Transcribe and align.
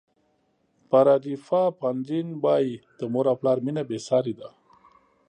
پاردیفا 0.89 1.63
پاندین 1.81 2.27
وایي 2.43 2.73
د 2.97 2.99
مور 3.11 3.25
او 3.31 3.35
پلار 3.39 3.57
مینه 3.65 3.83
بې 3.89 3.99
سارې 4.07 4.33
ده. 4.39 4.49